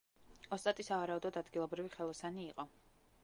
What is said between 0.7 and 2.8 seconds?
სავარაუდოდ ადგილობრივი ხელოსანი იყო.